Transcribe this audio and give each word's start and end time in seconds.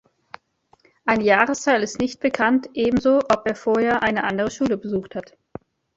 Eine 1.05 1.23
Jahreszahl 1.25 1.83
ist 1.83 1.99
nicht 1.99 2.21
bekannt, 2.21 2.71
ebenso 2.73 3.19
ob 3.19 3.43
er 3.45 3.53
vorher 3.53 4.01
eine 4.01 4.23
andere 4.23 4.49
Schule 4.49 4.75
besucht 4.75 5.13
hat. 5.13 5.37